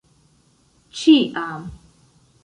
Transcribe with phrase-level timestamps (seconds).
[1.01, 1.67] Ĉiam.